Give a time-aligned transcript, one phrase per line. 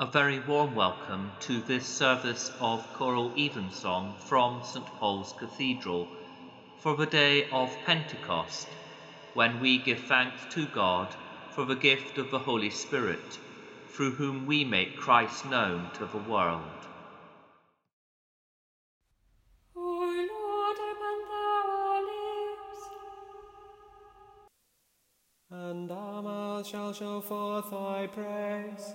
[0.00, 6.06] A very warm welcome to this service of choral evensong from St Paul's Cathedral
[6.78, 8.68] for the day of Pentecost,
[9.34, 11.12] when we give thanks to God
[11.50, 13.40] for the gift of the Holy Spirit,
[13.88, 16.62] through whom we make Christ known to the world.
[19.74, 22.80] O Lord, open thou our lips,
[25.50, 28.94] and our mouth shall show forth thy praise.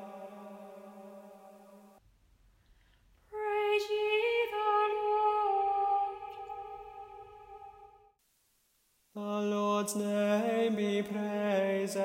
[9.95, 11.97] Lord's name be praised.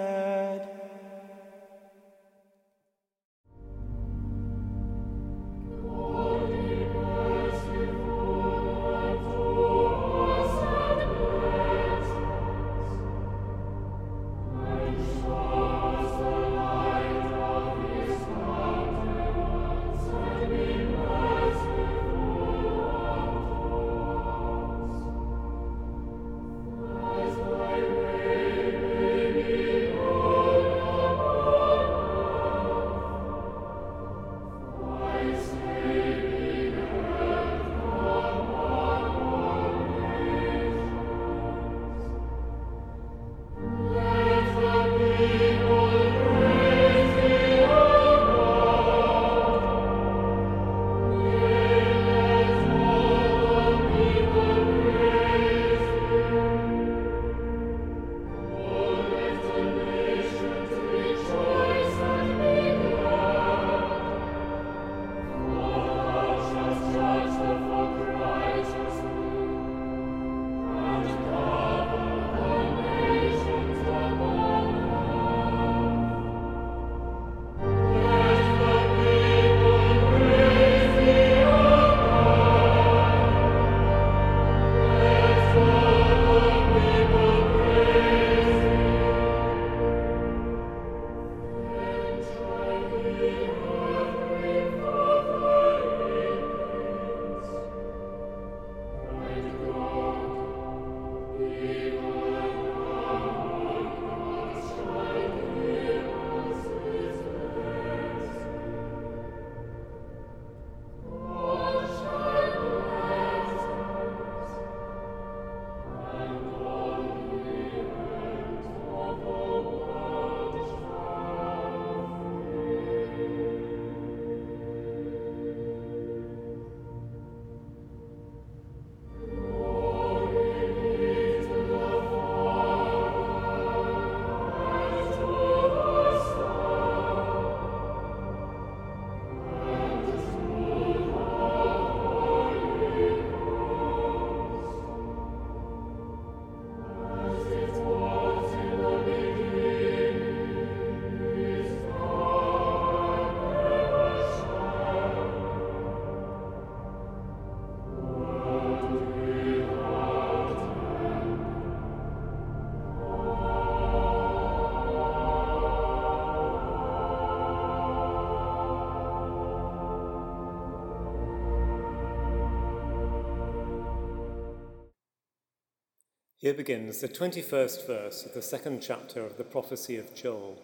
[176.46, 180.56] Here begins the 21st verse of the second chapter of the prophecy of Joel.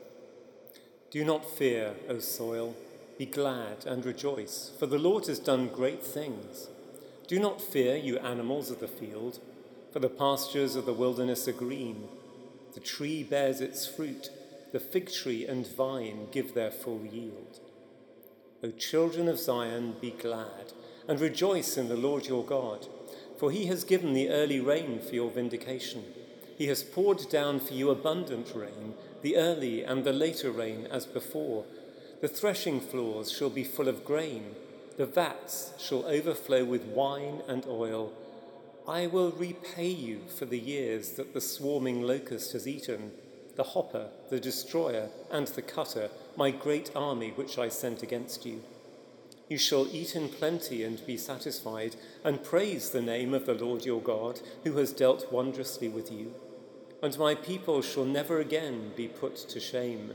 [1.10, 2.76] Do not fear, O soil,
[3.18, 6.68] be glad and rejoice, for the Lord has done great things.
[7.26, 9.40] Do not fear, you animals of the field,
[9.92, 12.06] for the pastures of the wilderness are green.
[12.74, 14.30] The tree bears its fruit,
[14.70, 17.58] the fig tree and vine give their full yield.
[18.62, 20.74] O children of Zion, be glad
[21.08, 22.86] and rejoice in the Lord your God,
[23.42, 26.04] for he has given the early rain for your vindication.
[26.56, 31.06] He has poured down for you abundant rain, the early and the later rain as
[31.06, 31.64] before.
[32.20, 34.54] The threshing floors shall be full of grain,
[34.96, 38.12] the vats shall overflow with wine and oil.
[38.86, 43.10] I will repay you for the years that the swarming locust has eaten,
[43.56, 48.62] the hopper, the destroyer, and the cutter, my great army which I sent against you.
[49.52, 53.84] You shall eat in plenty and be satisfied, and praise the name of the Lord
[53.84, 56.32] your God, who has dealt wondrously with you.
[57.02, 60.14] And my people shall never again be put to shame.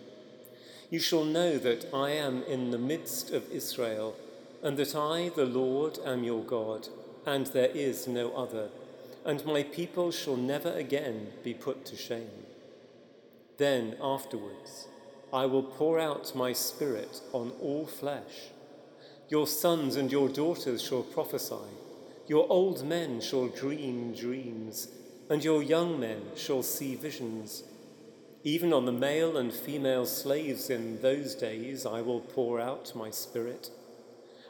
[0.89, 4.15] You shall know that I am in the midst of Israel,
[4.63, 6.87] and that I, the Lord, am your God,
[7.23, 8.69] and there is no other,
[9.23, 12.47] and my people shall never again be put to shame.
[13.57, 14.87] Then afterwards
[15.31, 18.49] I will pour out my spirit on all flesh.
[19.29, 21.55] Your sons and your daughters shall prophesy,
[22.27, 24.87] your old men shall dream dreams,
[25.29, 27.63] and your young men shall see visions.
[28.45, 33.09] Even on the male and female slaves in those days I will pour out my
[33.11, 33.69] spirit.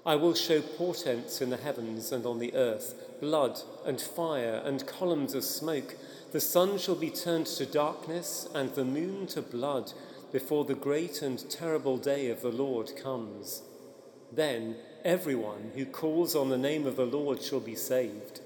[0.05, 4.85] I will show portents in the heavens and on the earth, blood and fire and
[4.85, 5.95] columns of smoke.
[6.31, 9.93] The sun shall be turned to darkness and the moon to blood
[10.31, 13.63] before the great and terrible day of the Lord comes.
[14.31, 14.75] Then
[15.05, 18.41] everyone who calls on the name of the Lord shall be saved.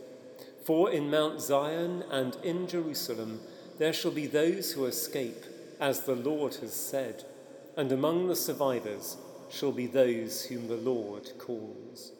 [0.64, 3.42] For in Mount Zion and in Jerusalem
[3.80, 5.44] there shall be those who escape,
[5.80, 7.26] as the Lord has said,
[7.76, 9.18] and among the survivors
[9.50, 12.12] shall be those whom the Lord calls.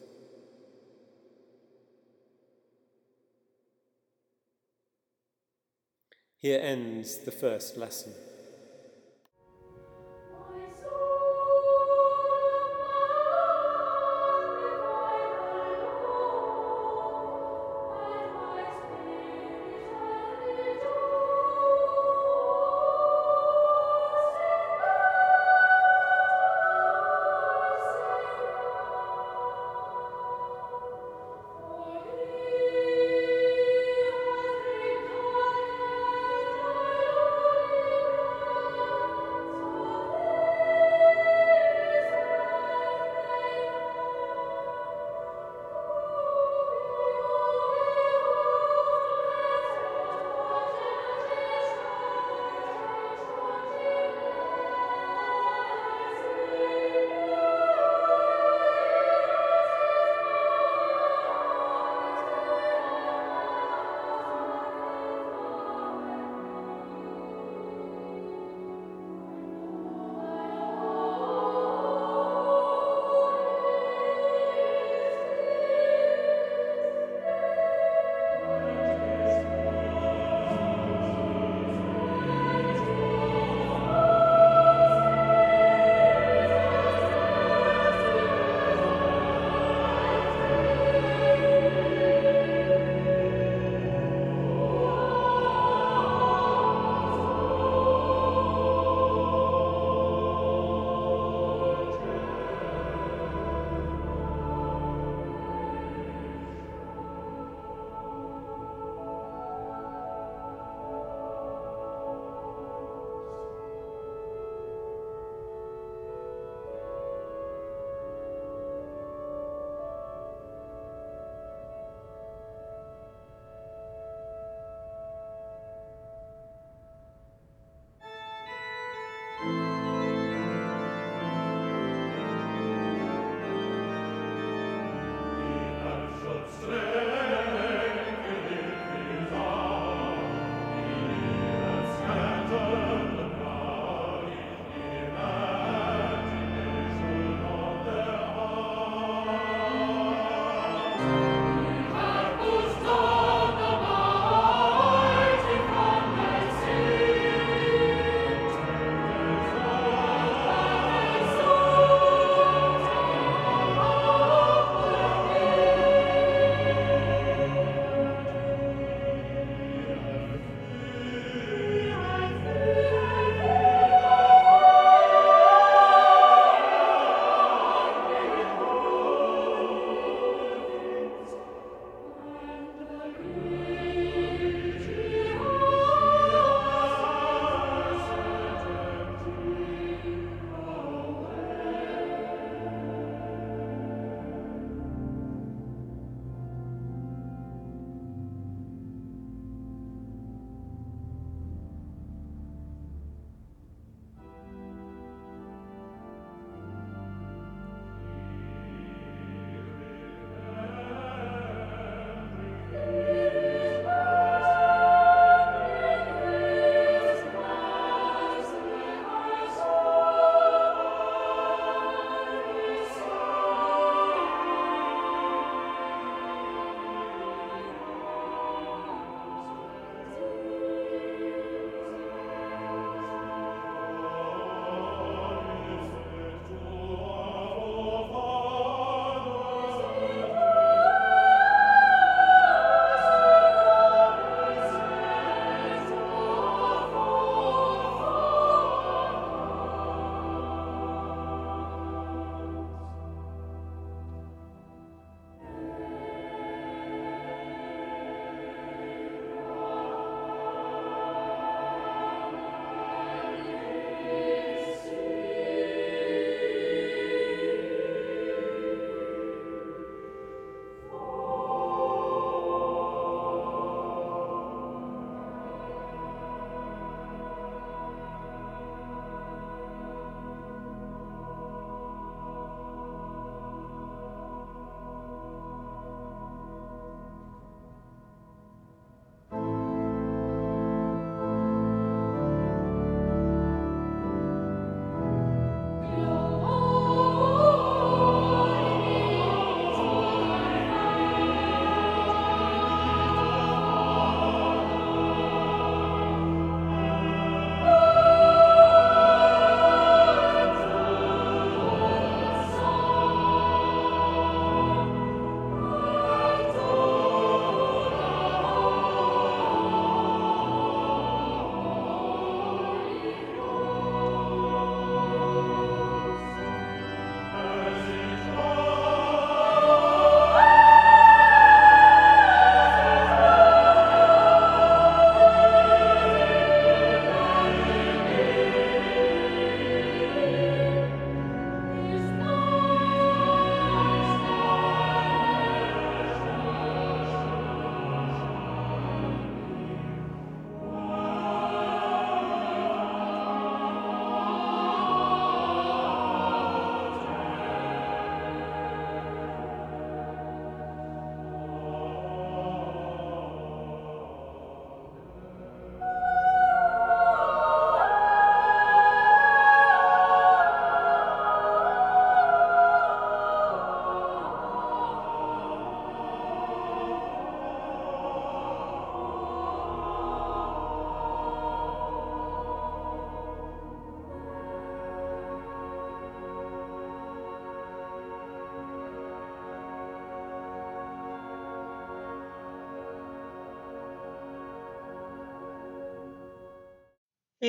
[6.40, 8.14] Here ends the first lesson.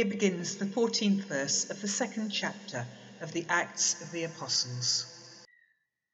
[0.02, 2.88] Here begins the 14th verse of the second chapter
[3.20, 5.06] of the Acts of the Apostles.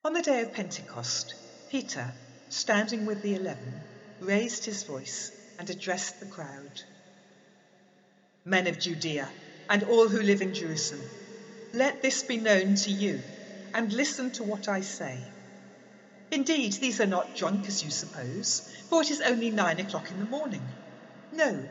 [0.04, 1.34] On the day of Pentecost,
[1.70, 2.14] Peter,
[2.50, 3.86] standing with the eleven,
[4.20, 6.78] raised his voice and addressed the crowd.
[8.44, 9.34] Men of Judea
[9.70, 11.08] and all who live in Jerusalem,
[11.72, 13.24] let this be known to you,
[13.72, 15.32] and listen to what I say.
[16.30, 20.18] Indeed, these are not drunk as you suppose, for it is only nine o'clock in
[20.18, 20.76] the morning.
[21.32, 21.70] No,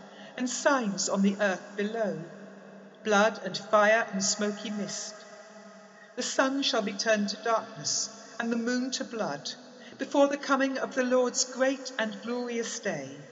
[0.41, 2.25] and signs on the earth below
[3.03, 5.27] blood and fire and smoky mist.
[6.15, 9.47] The sun shall be turned to darkness, and the moon to blood,
[9.99, 13.23] before the coming of the Lord's great and glorious day.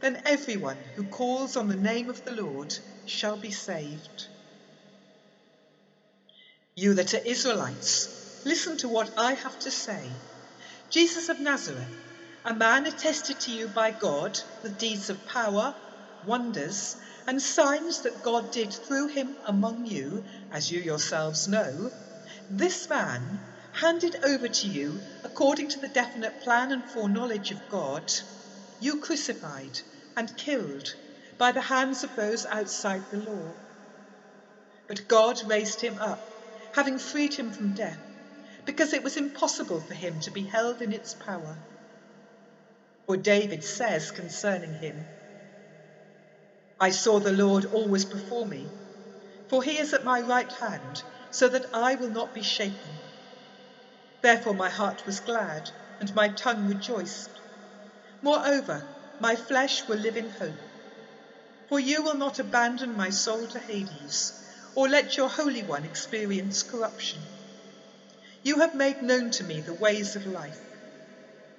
[0.00, 2.72] Then everyone who calls on the name of the Lord
[3.04, 4.28] shall be saved.
[6.74, 8.08] You that are Israelites,
[8.46, 10.22] listen to what I have to say.
[10.88, 11.92] Jesus of Nazareth,
[12.46, 15.74] a man attested to you by God with deeds of power
[16.22, 16.96] wonders,
[17.26, 21.92] and signs that God did through him among you, as you yourselves know,
[22.48, 28.10] this man, handed over to you according to the definite plan and foreknowledge of God,
[28.78, 29.78] you crucified
[30.16, 30.88] and killed
[31.38, 33.56] by the hands of those outside the law.
[34.88, 36.28] But God raised him up,
[36.72, 38.02] having freed him from death,
[38.66, 41.58] because it was impossible for him to be held in its power.
[43.06, 45.08] For David says concerning him,
[46.82, 48.66] I saw the Lord always before me,
[49.48, 52.90] for he is at my right hand, so that I will not be shaken.
[54.22, 55.70] Therefore my heart was glad,
[56.00, 57.28] and my tongue rejoiced.
[58.22, 58.82] Moreover,
[59.18, 60.62] my flesh will live in hope.
[61.68, 64.32] For you will not abandon my soul to Hades,
[64.74, 67.20] or let your Holy One experience corruption.
[68.42, 70.62] You have made known to me the ways of life.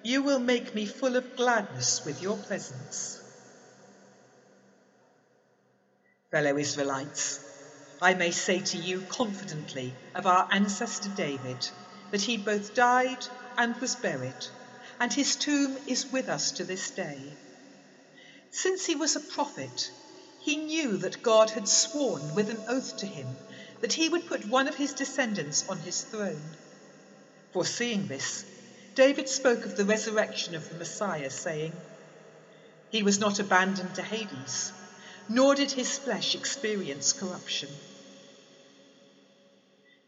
[0.01, 3.20] You will make me full of gladness with your presence.
[6.31, 7.41] Fellow Israelites,
[7.99, 11.65] I may say to you confidently of our ancestor David
[12.09, 13.25] that he both died
[13.57, 14.45] and was buried,
[14.97, 17.37] and his tomb is with us to this day.
[18.49, 19.91] Since he was a prophet,
[20.37, 23.41] he knew that God had sworn with an oath to him
[23.81, 26.53] that he would put one of his descendants on his throne.
[27.51, 28.45] Foreseeing this,
[28.95, 31.83] David spoke of the resurrection of the Messiah, saying,
[32.87, 34.71] He was not abandoned to Hades
[35.33, 37.69] nor did his flesh experience corruption.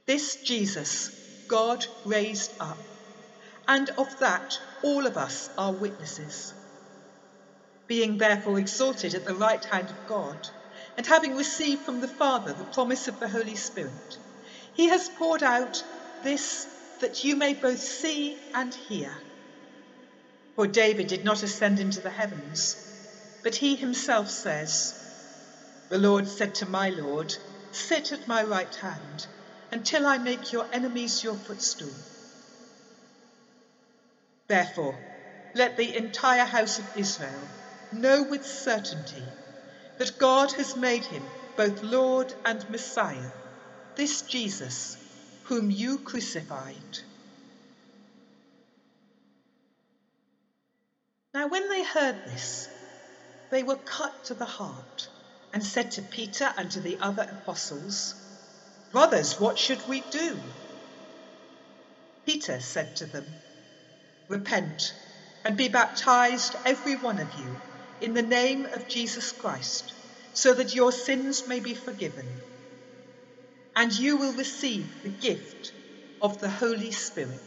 [0.05, 1.11] This Jesus
[1.47, 2.77] God raised up,
[3.65, 6.53] and of that all of us are witnesses.
[7.87, 10.37] Being therefore exalted at the right hand of God,
[10.97, 14.17] and having received from the Father the promise of the Holy Spirit,
[14.73, 15.83] he has poured out
[16.21, 16.67] this
[16.99, 19.15] that you may both see and hear.
[20.55, 22.75] For David did not ascend into the heavens,
[23.41, 24.95] but he himself says,
[25.93, 27.31] the Lord said to my Lord,
[27.71, 29.27] Sit at my right hand
[29.71, 31.93] until I make your enemies your footstool.
[34.47, 34.95] Therefore,
[35.53, 37.47] let the entire house of Israel
[37.91, 39.23] know with certainty
[39.99, 41.21] that God has made him
[41.55, 43.29] both Lord and Messiah,
[43.95, 44.97] this Jesus,
[45.43, 46.97] whom you crucified.
[51.35, 52.67] Now, when they heard this,
[53.51, 55.12] they were cut to the heart
[55.53, 58.15] and said to Peter and to the other apostles,
[58.91, 60.35] Brothers, what should we do?
[62.25, 63.25] Peter said to them,
[64.29, 64.93] Repent
[65.45, 67.55] and be baptized, every one of you,
[68.01, 69.93] in the name of Jesus Christ,
[70.33, 72.27] so that your sins may be forgiven.
[73.75, 75.73] And you will receive the gift
[76.21, 77.39] of the Holy Spirit.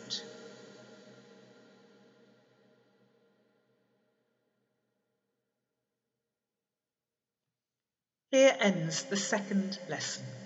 [8.36, 10.45] Here ends the second lesson.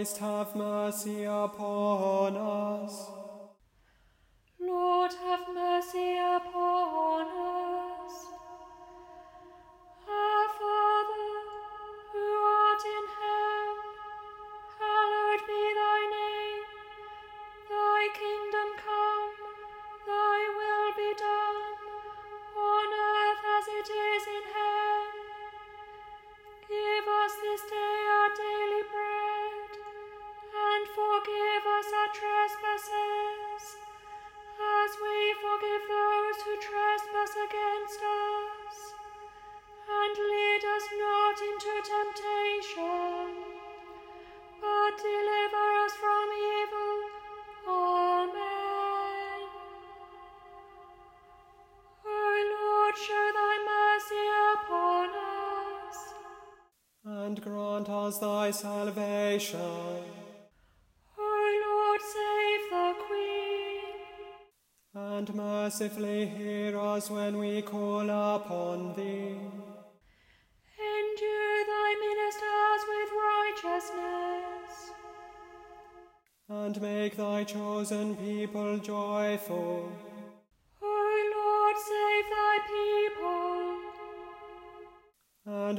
[0.00, 3.19] Christ, have mercy upon us.
[57.90, 59.60] Us thy salvation,
[61.18, 61.30] O
[61.66, 63.20] Lord, save the Queen.
[64.94, 69.36] and mercifully hear us when we call upon thee.
[70.92, 74.90] Endue thy ministers with righteousness.
[76.48, 79.92] And make thy chosen people joyful,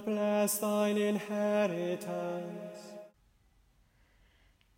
[0.06, 2.78] and bless thine inheritance.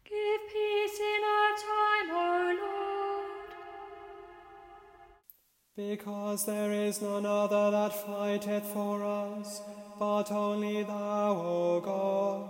[0.05, 3.51] Give peace in our time, O Lord.
[5.75, 9.62] Because there is none other that fighteth for us,
[9.99, 12.49] but only thou, O God.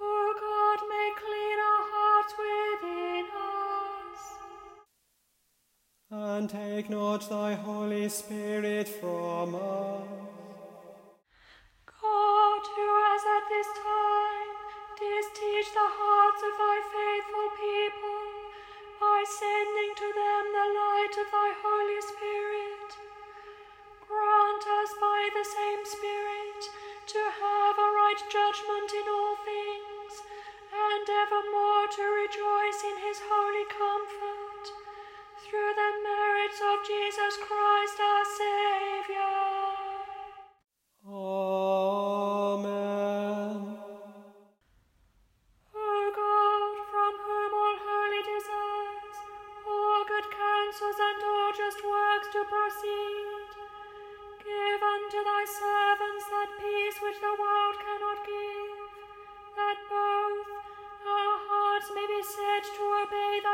[0.00, 3.26] O God, make clean our hearts within
[4.10, 4.22] us.
[6.10, 10.24] And take not thy Holy Spirit from us.
[31.24, 31.73] Evermore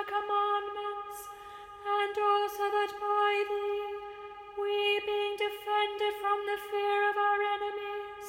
[0.06, 1.28] commandments,
[1.84, 4.10] and also that by thee
[4.56, 8.28] we, being defended from the fear of our enemies,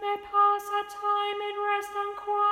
[0.00, 2.51] may pass our time in rest and quietness,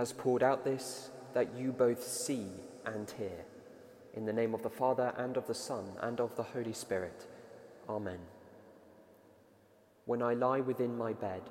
[0.00, 2.46] has poured out this that you both see
[2.86, 3.44] and hear.
[4.14, 7.26] In the name of the Father, and of the Son, and of the Holy Spirit.
[7.86, 8.18] Amen.
[10.06, 11.42] When I lie within my bed,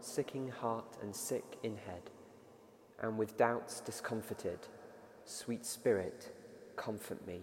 [0.00, 2.00] sick in heart and sick in head,
[3.02, 4.60] and with doubts discomfited,
[5.26, 6.32] sweet Spirit,
[6.76, 7.42] comfort me.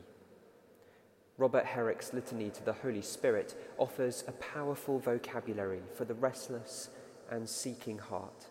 [1.37, 6.89] Robert Herrick's Litany to the Holy Spirit offers a powerful vocabulary for the restless
[7.29, 8.47] and seeking heart.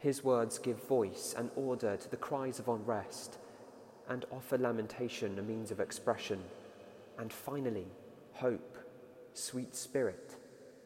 [0.00, 3.36] His words give voice and order to the cries of unrest
[4.08, 6.40] and offer lamentation a means of expression.
[7.18, 7.86] And finally,
[8.32, 8.78] hope,
[9.34, 10.36] sweet spirit,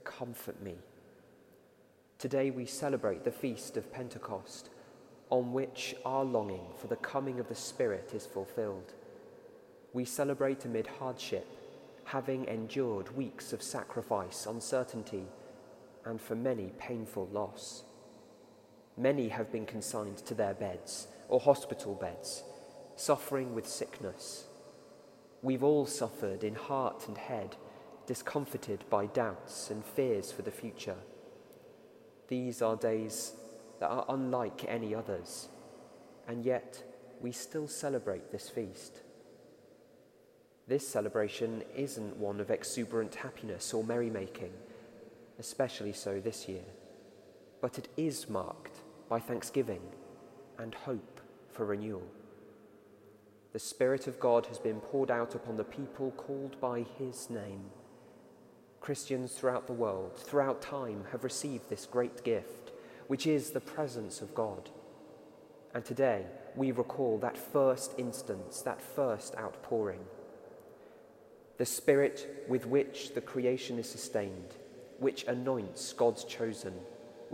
[0.03, 0.74] comfort me.
[2.18, 4.70] Today we celebrate the feast of Pentecost,
[5.31, 8.94] on which our longing for the coming of the Spirit is fulfilled.
[9.92, 11.46] We celebrate amid hardship,
[12.03, 15.27] having endured weeks of sacrifice, uncertainty,
[16.05, 17.85] and for many painful loss.
[18.96, 22.44] Many have been consigned to their beds or hospital beds,
[22.94, 24.44] suffering with sickness.
[25.42, 27.57] We've all suffered in heart and head,
[28.07, 30.98] discomfited by doubts and fears for the future.
[32.28, 33.33] These are days
[33.80, 35.48] that are unlike any others,
[36.28, 36.83] and yet
[37.20, 39.00] we still celebrate this feast.
[40.68, 44.52] This celebration isn't one of exuberant happiness or merrymaking,
[45.38, 46.64] especially so this year,
[47.61, 48.73] but it is marked
[49.08, 49.82] by thanksgiving
[50.58, 52.02] and hope for renewal.
[53.52, 57.66] The Spirit of God has been poured out upon the people called by His name.
[58.80, 62.72] Christians throughout the world, throughout time, have received this great gift,
[63.06, 64.70] which is the presence of God.
[65.72, 70.00] And today we recall that first instance, that first outpouring
[71.56, 74.56] the Spirit with which the creation is sustained,
[74.98, 76.74] which anoints God's chosen,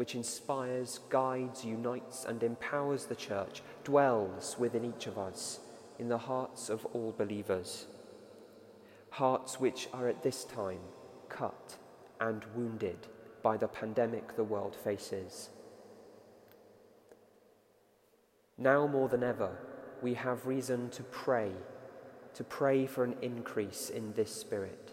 [0.01, 5.61] which inspires, guides, unites, and empowers the church, dwells within each of us
[5.99, 7.85] in the hearts of all believers.
[9.11, 10.81] Hearts which are at this time
[11.29, 11.77] cut
[12.19, 12.97] and wounded
[13.43, 15.51] by the pandemic the world faces.
[18.57, 19.59] Now more than ever,
[20.01, 21.53] we have reason to pray
[22.33, 24.93] to pray for an increase in this spirit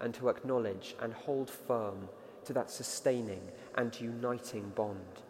[0.00, 2.08] and to acknowledge and hold firm
[2.44, 3.42] to that sustaining
[3.76, 5.22] and uniting bond.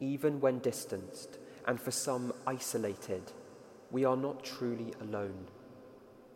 [0.00, 3.32] Even when distanced and for some isolated,
[3.90, 5.46] we are not truly alone.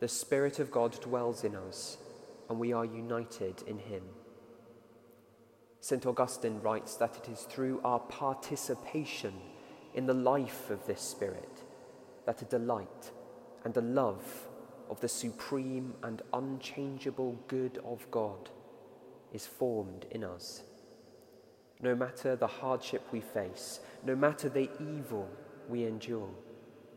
[0.01, 1.98] The Spirit of God dwells in us
[2.48, 4.03] and we are united in Him.
[5.81, 6.07] St.
[6.07, 9.35] Augustine writes that it is through our participation
[9.94, 11.62] in the life of this Spirit
[12.27, 13.11] that a delight
[13.64, 14.48] and a love
[14.90, 18.51] of the supreme and unchangeable good of God
[19.33, 20.62] is formed in us.
[21.81, 25.29] No matter the hardship we face, no matter the evil
[25.69, 26.31] we endure,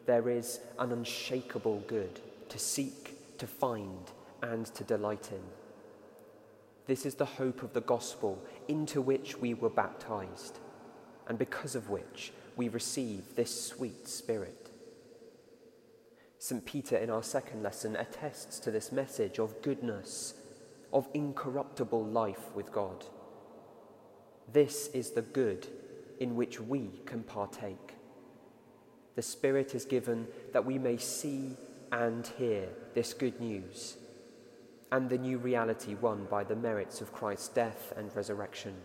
[0.06, 5.42] there is an unshakable good to seek, to find, and to delight in.
[6.88, 10.58] This is the hope of the gospel into which we were baptized,
[11.28, 14.70] and because of which we receive this sweet spirit.
[16.40, 16.66] St.
[16.66, 20.34] Peter, in our second lesson, attests to this message of goodness,
[20.92, 23.06] of incorruptible life with God.
[24.52, 25.68] This is the good
[26.20, 27.96] in which we can partake.
[29.16, 31.58] The Spirit is given that we may see
[31.92, 33.98] and hear this good news
[34.92, 38.76] and the new reality won by the merits of Christ's death and resurrection.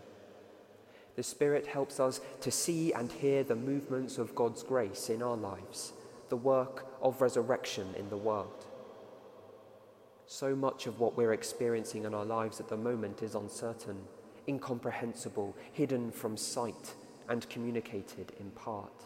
[1.15, 5.37] The Spirit helps us to see and hear the movements of God's grace in our
[5.37, 5.93] lives
[6.29, 8.65] the work of resurrection in the world.
[10.25, 13.97] So much of what we're experiencing in our lives at the moment is uncertain,
[14.47, 16.93] incomprehensible, hidden from sight,
[17.29, 19.05] and communicated in part.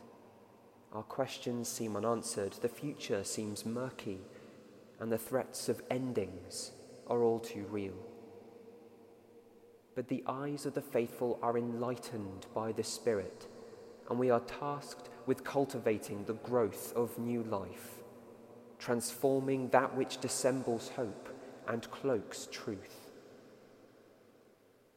[0.93, 4.19] Our questions seem unanswered, the future seems murky,
[4.99, 6.71] and the threats of endings
[7.07, 7.95] are all too real.
[9.95, 13.47] But the eyes of the faithful are enlightened by the Spirit,
[14.09, 18.01] and we are tasked with cultivating the growth of new life,
[18.79, 21.29] transforming that which dissembles hope
[21.67, 23.01] and cloaks truth.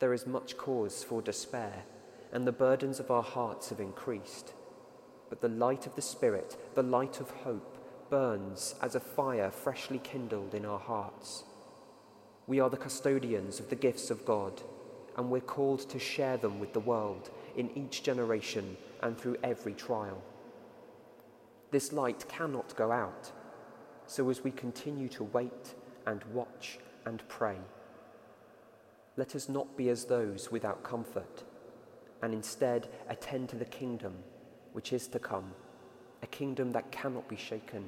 [0.01, 1.85] There is much cause for despair,
[2.33, 4.53] and the burdens of our hearts have increased.
[5.31, 7.79] But the light of the Spirit, the light of hope,
[8.11, 11.45] burns as a fire freshly kindled in our hearts.
[12.47, 14.63] We are the custodians of the gifts of God,
[15.17, 19.75] and we're called to share them with the world in each generation and through every
[19.75, 20.21] trial.
[21.71, 23.33] This light cannot go out,
[24.07, 25.75] so as we continue to wait
[26.07, 27.57] and watch and pray,
[29.17, 31.45] let us not be as those without comfort,
[32.23, 34.15] and instead attend to the kingdom
[34.73, 35.53] which is to come,
[36.23, 37.85] a kingdom that cannot be shaken,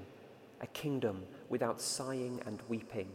[0.61, 3.09] a kingdom without sighing and weeping,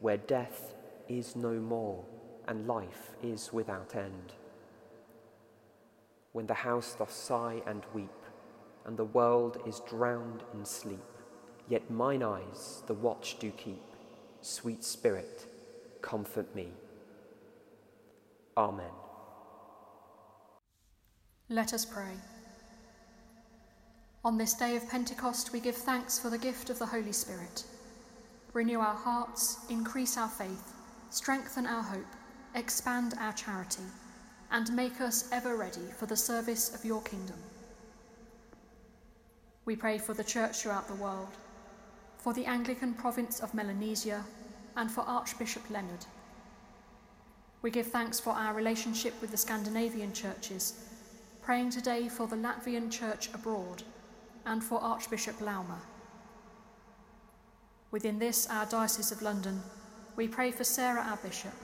[0.00, 0.74] where death
[1.08, 2.04] is no more
[2.46, 4.32] and life is without end.
[6.32, 8.08] When the house doth sigh and weep,
[8.86, 11.04] and the world is drowned in sleep,
[11.68, 13.82] yet mine eyes the watch do keep.
[14.40, 15.46] Sweet Spirit,
[16.00, 16.68] comfort me.
[18.58, 18.90] Amen.
[21.48, 22.10] Let us pray.
[24.24, 27.62] On this day of Pentecost, we give thanks for the gift of the Holy Spirit.
[28.54, 30.74] Renew our hearts, increase our faith,
[31.10, 32.16] strengthen our hope,
[32.56, 33.84] expand our charity,
[34.50, 37.36] and make us ever ready for the service of your kingdom.
[39.66, 41.36] We pray for the Church throughout the world,
[42.18, 44.24] for the Anglican province of Melanesia,
[44.76, 46.06] and for Archbishop Leonard.
[47.60, 50.84] We give thanks for our relationship with the Scandinavian churches,
[51.42, 53.82] praying today for the Latvian church abroad
[54.46, 55.78] and for Archbishop Lauma.
[57.90, 59.60] Within this, our Diocese of London,
[60.14, 61.54] we pray for Sarah, our Bishop,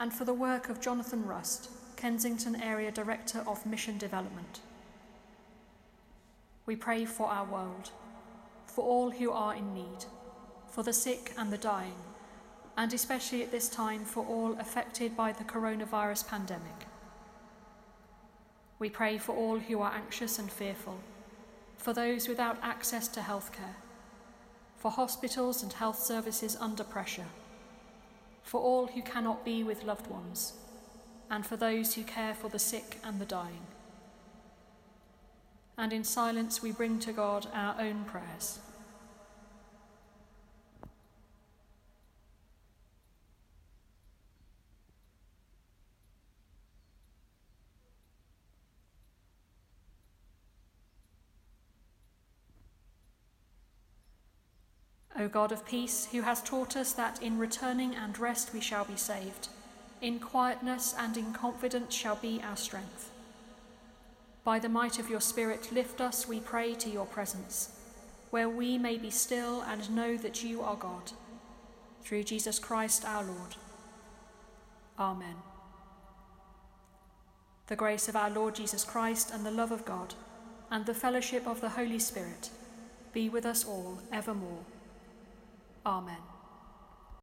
[0.00, 4.60] and for the work of Jonathan Rust, Kensington Area Director of Mission Development.
[6.66, 7.90] We pray for our world,
[8.66, 10.04] for all who are in need,
[10.68, 11.94] for the sick and the dying,
[12.76, 16.86] and especially at this time for all affected by the coronavirus pandemic.
[18.78, 20.98] We pray for all who are anxious and fearful,
[21.76, 23.76] for those without access to healthcare,
[24.76, 27.28] for hospitals and health services under pressure,
[28.42, 30.54] for all who cannot be with loved ones,
[31.30, 33.66] and for those who care for the sick and the dying.
[35.78, 38.58] And in silence we bring to God our own prayers.
[55.22, 58.84] O God of peace, who has taught us that in returning and rest we shall
[58.84, 59.48] be saved,
[60.00, 63.10] in quietness and in confidence shall be our strength.
[64.42, 67.78] By the might of your Spirit, lift us, we pray, to your presence,
[68.30, 71.12] where we may be still and know that you are God.
[72.02, 73.54] Through Jesus Christ our Lord.
[74.98, 75.36] Amen.
[77.68, 80.14] The grace of our Lord Jesus Christ and the love of God
[80.68, 82.50] and the fellowship of the Holy Spirit
[83.12, 84.64] be with us all evermore.
[85.84, 86.31] Amen.